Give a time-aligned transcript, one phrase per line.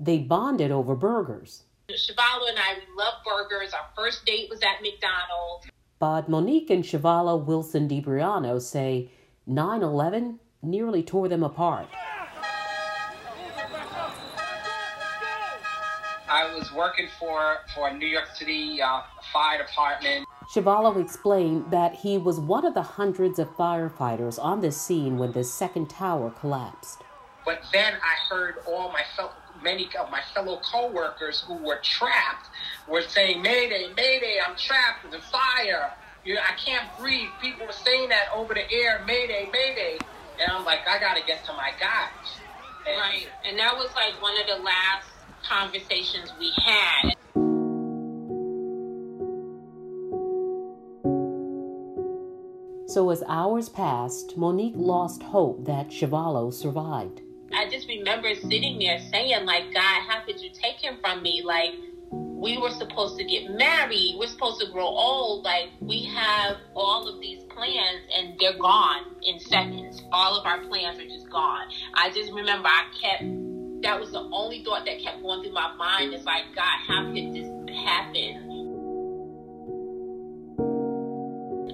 [0.00, 1.62] They bonded over burgers.
[1.88, 3.72] Shavalo and I, we love burgers.
[3.72, 5.66] Our first date was at McDonald's.
[5.98, 9.10] But Monique and Shavalo Wilson DiBriano say
[9.46, 11.86] 9 11 nearly tore them apart.
[16.28, 19.02] I was working for, for a New York City uh,
[19.32, 20.26] Fire Department.
[20.52, 25.32] Shavalo explained that he was one of the hundreds of firefighters on the scene when
[25.32, 27.02] the second tower collapsed.
[27.44, 29.32] But then I heard all my fellow,
[29.64, 32.50] many of my fellow coworkers who were trapped
[32.86, 34.38] were saying, "Mayday, Mayday!
[34.46, 35.92] I'm trapped in the fire.
[36.24, 39.98] You know, I can't breathe." People were saying that over the air, "Mayday, Mayday!"
[40.40, 42.10] And I'm like, I gotta get to my guys.
[42.86, 45.08] And right, and that was like one of the last
[45.42, 47.14] conversations we had.
[52.86, 57.22] So as hours passed, Monique lost hope that Shavalo survived.
[57.64, 61.42] I just remember sitting there saying, like, God, how could you take him from me?
[61.42, 61.70] Like,
[62.10, 64.16] we were supposed to get married.
[64.18, 65.44] We're supposed to grow old.
[65.44, 70.02] Like, we have all of these plans and they're gone in seconds.
[70.12, 71.66] All of our plans are just gone.
[71.94, 73.22] I just remember I kept,
[73.82, 76.12] that was the only thought that kept going through my mind.
[76.12, 78.50] It's like, God, how could this happen?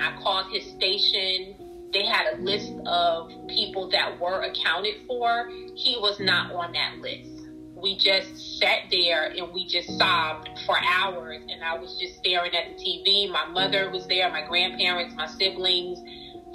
[0.00, 1.54] I called his station.
[1.96, 5.48] They had a list of people that were accounted for.
[5.74, 6.56] He was not mm-hmm.
[6.56, 7.36] on that list
[7.76, 11.42] we just sat there and we just sobbed for hours.
[11.48, 13.30] And I was just staring at the TV.
[13.30, 13.92] My mother mm-hmm.
[13.92, 15.98] was there, my grandparents, my siblings,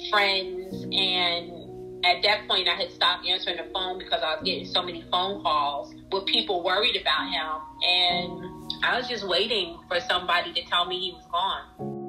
[0.10, 0.84] friends.
[0.92, 4.82] And at that point, I had stopped answering the phone because I was getting so
[4.82, 7.62] many phone calls with people worried about him.
[7.88, 12.01] And I was just waiting for somebody to tell me he was gone.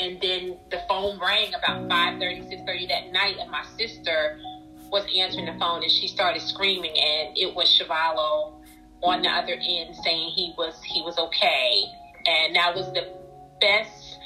[0.00, 4.40] And then the phone rang about 5.30, 6.30 that night, and my sister
[4.90, 8.60] was answering the phone and she started screaming and it was Shavalo
[9.02, 11.84] on the other end saying he was he was okay.
[12.26, 13.06] And that was the
[13.60, 14.18] best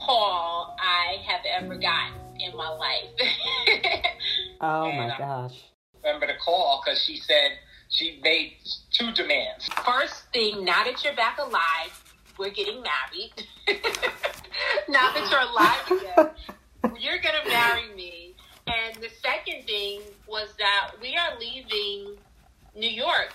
[0.00, 3.08] call I have ever gotten in my life.
[4.60, 5.64] oh and, my gosh.
[6.04, 7.52] I remember the call because she said
[7.88, 8.54] she made
[8.92, 9.68] two demands.
[9.84, 12.02] First thing, now that you're back alive,
[12.38, 13.46] we're getting married.
[14.88, 18.26] now that you're alive again, you're gonna marry me
[18.66, 22.16] and the second thing was that we are leaving
[22.74, 23.32] New York.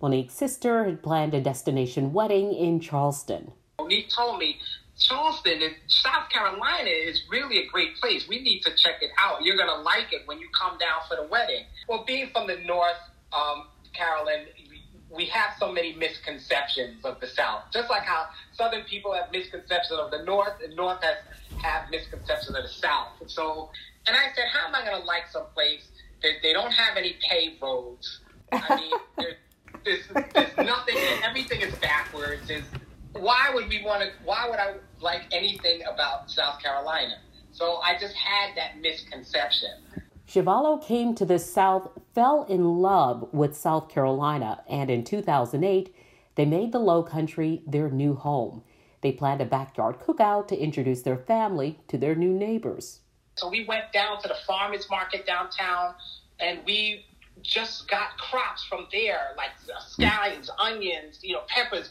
[0.00, 3.52] Monique's sister had planned a destination wedding in Charleston.
[3.78, 4.58] Monique told me
[4.98, 8.26] Charleston in South Carolina is really a great place.
[8.28, 9.44] We need to check it out.
[9.44, 11.64] You're going to like it when you come down for the wedding.
[11.88, 12.96] Well, being from the North,
[13.32, 14.46] um, Carolyn,
[15.14, 17.64] we have so many misconceptions of the South.
[17.72, 21.16] Just like how Southern people have misconceptions of the North, and North has
[21.62, 23.12] have misconceptions of the South.
[23.26, 23.70] So
[24.06, 25.86] and I said, how am I going to like some place
[26.22, 28.20] that they don't have any paved roads?
[28.50, 29.36] I mean, there,
[29.84, 32.48] there's, there's nothing, everything is backwards.
[32.48, 32.64] There's,
[33.12, 37.18] why would we want to, why would I like anything about South Carolina?
[37.52, 39.70] So I just had that misconception.
[40.28, 45.94] Shavalo came to the South, fell in love with South Carolina, and in 2008,
[46.34, 48.62] they made the Low Country their new home.
[49.02, 53.00] They planned a backyard cookout to introduce their family to their new neighbors.
[53.34, 55.94] So we went down to the farmers market downtown
[56.38, 57.04] and we
[57.40, 59.50] just got crops from there, like
[59.80, 61.90] scallions, onions, you know, peppers,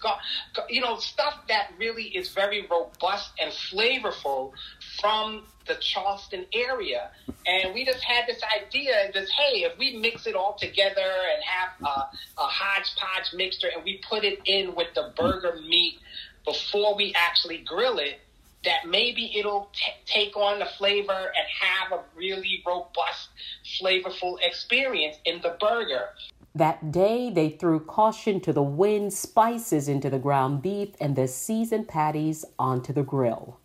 [0.70, 4.52] you know, stuff that really is very robust and flavorful
[5.00, 7.12] from the Charleston area.
[7.46, 11.44] And we just had this idea, this, hey, if we mix it all together and
[11.44, 16.00] have a hodgepodge mixture and we put it in with the burger meat
[16.46, 18.20] before we actually grill it,
[18.64, 23.30] that maybe it'll t- take on the flavor and have a really robust,
[23.82, 26.10] flavorful experience in the burger.
[26.54, 31.28] That day, they threw caution to the wind, spices into the ground beef, and the
[31.28, 33.58] seasoned patties onto the grill.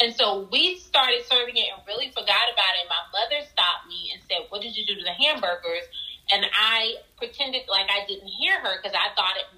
[0.00, 2.88] And so we started serving it and really forgot about it.
[2.90, 5.86] My mother stopped me and said, What did you do to the hamburgers?
[6.32, 9.55] And I pretended like I didn't hear her because I thought it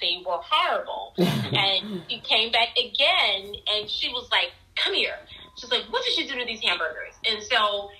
[0.00, 1.14] they were horrible.
[1.18, 5.16] and she came back again and she was like, come here.
[5.56, 7.14] She's like, what did you do to these hamburgers?
[7.28, 7.90] And so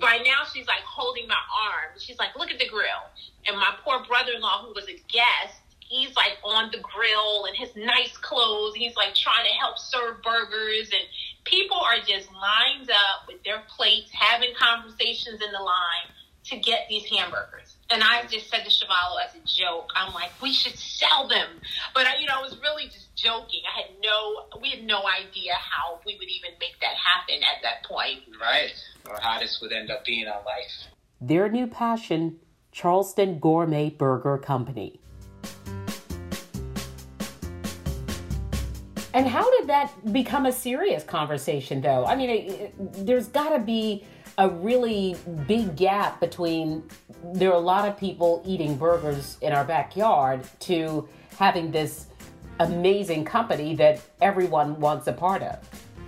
[0.00, 1.98] by now she's like holding my arm.
[1.98, 3.04] She's like, look at the grill.
[3.46, 7.70] And my poor brother-in-law who was a guest, he's like on the grill in his
[7.76, 8.74] nice clothes.
[8.74, 11.04] He's like trying to help serve burgers and
[11.44, 16.10] people are just lined up with their plates, having conversations in the line
[16.44, 17.75] to get these hamburgers.
[17.88, 21.48] And I just said to Shavalo as a joke, I'm like, we should sell them.
[21.94, 23.60] But, I, you know, I was really just joking.
[23.72, 27.62] I had no, we had no idea how we would even make that happen at
[27.62, 28.22] that point.
[28.40, 28.72] Right.
[29.08, 30.90] Or how this would end up being our life.
[31.20, 32.40] Their new passion,
[32.72, 35.00] Charleston Gourmet Burger Company.
[39.14, 42.04] And how did that become a serious conversation, though?
[42.04, 44.04] I mean, it, it, there's got to be
[44.38, 45.16] a really
[45.46, 46.82] big gap between
[47.32, 52.06] there are a lot of people eating burgers in our backyard to having this
[52.60, 55.58] amazing company that everyone wants a part of.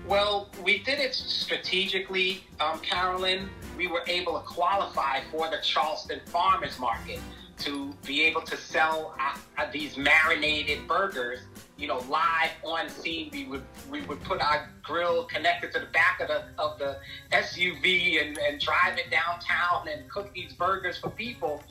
[0.06, 3.48] Well, we did it strategically, um, Carolyn.
[3.76, 7.20] We were able to qualify for the Charleston Farmers Market
[7.58, 9.14] to be able to sell
[9.58, 11.40] uh, these marinated burgers
[11.78, 13.30] you know, live on scene.
[13.32, 16.98] We would we would put our grill connected to the back of the of the
[17.32, 21.62] SUV and, and drive it downtown and cook these burgers for people.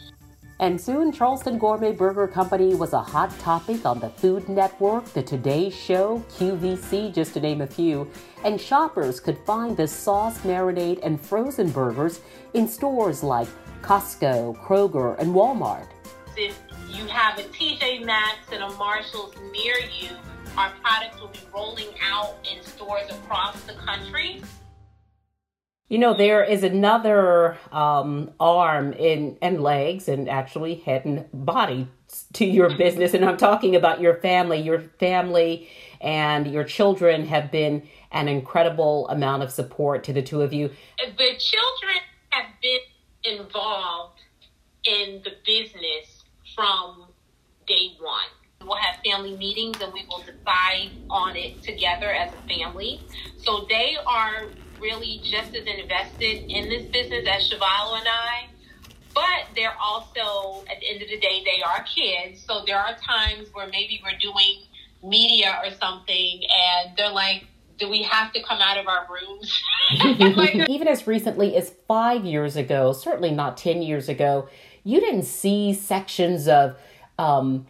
[0.59, 5.21] And soon, Charleston Gourmet Burger Company was a hot topic on the Food Network, The
[5.21, 8.09] Today Show, QVC, just to name a few.
[8.43, 12.21] And shoppers could find the sauce, marinade, and frozen burgers
[12.55, 13.47] in stores like
[13.83, 15.89] Costco, Kroger, and Walmart.
[16.89, 20.09] You have a TJ Maxx and a Marshalls near you,
[20.57, 24.41] our products will be rolling out in stores across the country.
[25.89, 31.87] You know, there is another um, arm in and legs and actually head and body
[32.33, 34.59] to your business, and I'm talking about your family.
[34.59, 35.69] Your family
[36.01, 40.69] and your children have been an incredible amount of support to the two of you.
[40.97, 44.19] The children have been involved
[44.83, 46.16] in the business
[46.57, 47.05] from
[47.67, 48.25] day one.
[48.67, 52.99] We'll have family meetings and we will decide on it together as a family.
[53.37, 54.47] So they are
[54.81, 58.47] really just as invested in this business as Shavalo and I.
[59.13, 62.43] But they're also, at the end of the day, they are kids.
[62.43, 64.63] So there are times where maybe we're doing
[65.03, 67.45] media or something and they're like,
[67.77, 69.61] do we have to come out of our rooms?
[70.69, 74.49] Even as recently as five years ago, certainly not 10 years ago,
[74.87, 76.77] you didn't see sections of
[77.19, 77.67] um,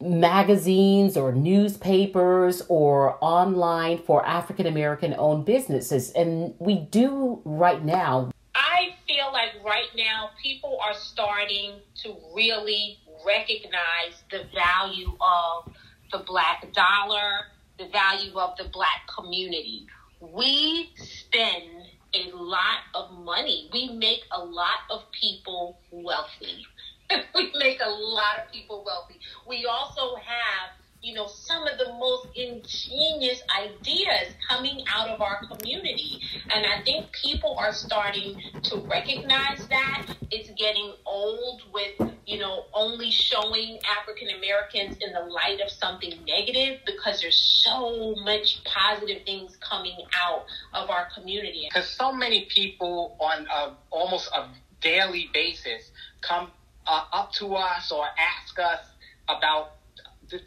[0.00, 6.12] magazines or newspapers or online for African American owned businesses.
[6.12, 8.30] And we do right now.
[8.54, 11.72] I feel like right now people are starting
[12.02, 15.72] to really recognize the value of
[16.12, 17.46] the black dollar,
[17.78, 19.86] the value of the black community.
[20.20, 21.79] We spend
[22.14, 23.68] a lot of money.
[23.72, 26.66] We make a lot of people wealthy.
[27.34, 29.20] we make a lot of people wealthy.
[29.46, 30.70] We also have,
[31.02, 36.20] you know, some of the most ingenious ideas coming out of our community.
[36.54, 40.06] And I think people are starting to recognize that.
[40.30, 46.12] It's getting old with, you know, only showing African Americans in the light of something
[46.26, 50.44] negative because there's so much positive things coming out
[50.74, 51.68] of our community.
[51.72, 54.48] Because so many people on a, almost a
[54.82, 56.50] daily basis come
[56.86, 58.80] uh, up to us or ask us
[59.28, 59.79] about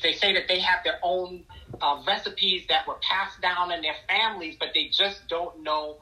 [0.02, 1.44] they say that they have their own
[1.82, 5.98] uh, recipes that were passed down in their families, but they just don't know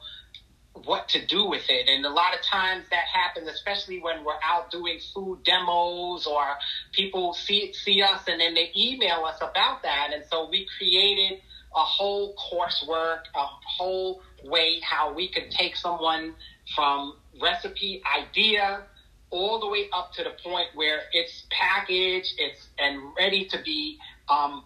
[0.84, 1.88] what to do with it.
[1.88, 6.44] And a lot of times that happens, especially when we're out doing food demos or
[6.92, 10.10] people see see us and then they email us about that.
[10.14, 11.40] And so we created
[11.74, 13.46] a whole coursework, a
[13.76, 16.34] whole way how we could take someone
[16.74, 18.84] from recipe idea
[19.32, 23.98] all the way up to the point where it's packaged, it's and ready to be
[24.28, 24.64] um,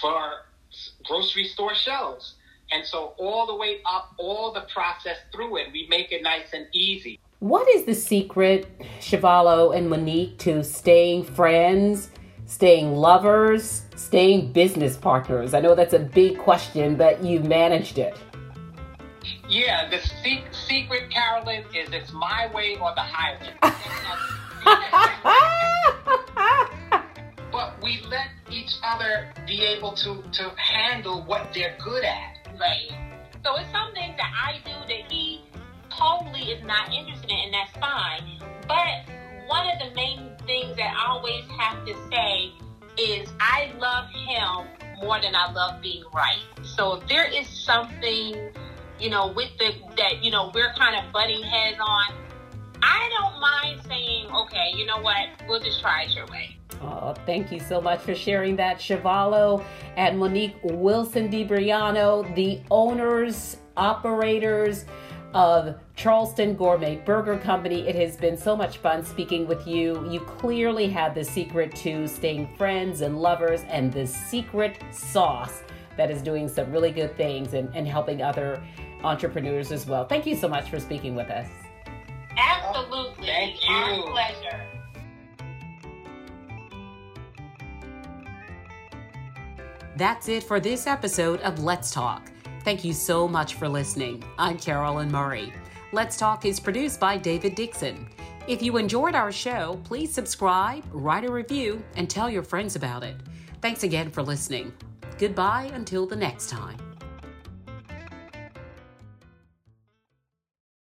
[0.00, 0.32] for
[1.04, 2.34] grocery store shelves.
[2.72, 6.52] And so all the way up, all the process through it, we make it nice
[6.52, 7.18] and easy.
[7.38, 8.66] What is the secret,
[9.00, 12.10] Shavalo and Monique, to staying friends,
[12.46, 15.52] staying lovers, staying business partners?
[15.52, 18.16] I know that's a big question, but you managed it.
[19.48, 23.52] Yeah, the se- secret, Carolyn, is it's my way or the highway.
[27.52, 32.38] but we let each other be able to, to handle what they're good at.
[32.58, 32.90] Right.
[33.44, 35.42] So it's something that I do that he
[35.90, 38.40] totally is not interested in, and that's fine.
[38.66, 39.04] But
[39.48, 42.52] one of the main things that I always have to say
[42.96, 44.66] is I love him
[45.02, 46.38] more than I love being right.
[46.62, 48.52] So if there is something
[49.02, 52.14] you know, with the that, you know, we're kind of butting heads on,
[52.82, 56.56] I don't mind saying, okay, you know what, we'll just try it your way.
[56.80, 59.64] Oh, thank you so much for sharing that, Shavalo
[59.96, 64.84] and Monique Wilson DiBriano, the owners, operators
[65.34, 67.88] of Charleston Gourmet Burger Company.
[67.88, 70.08] It has been so much fun speaking with you.
[70.10, 75.62] You clearly have the secret to staying friends and lovers and the secret sauce
[75.96, 78.62] that is doing some really good things and, and helping other
[79.04, 80.06] entrepreneurs as well.
[80.06, 81.48] Thank you so much for speaking with us.
[82.36, 83.26] Absolutely.
[83.26, 83.74] Thank you.
[83.74, 84.66] Our pleasure.
[89.96, 92.30] That's it for this episode of Let's Talk.
[92.64, 94.22] Thank you so much for listening.
[94.38, 95.52] I'm Carolyn Murray.
[95.92, 98.08] Let's Talk is produced by David Dixon.
[98.48, 103.02] If you enjoyed our show, please subscribe, write a review, and tell your friends about
[103.02, 103.16] it.
[103.60, 104.72] Thanks again for listening.
[105.18, 106.78] Goodbye until the next time.